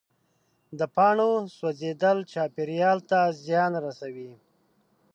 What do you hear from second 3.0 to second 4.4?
ته زیان رسوي.